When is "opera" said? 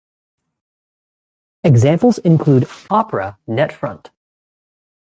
2.89-3.37